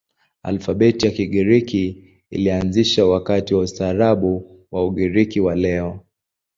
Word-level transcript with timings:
Alfabeti 0.43 1.05
ya 1.05 1.11
Kigiriki 1.11 2.03
ilianzishwa 2.29 3.09
wakati 3.09 3.53
wa 3.53 3.61
ustaarabu 3.61 4.59
wa 4.71 4.85
Ugiriki 4.87 5.39
wa 5.39 5.55
leo. 5.55 6.03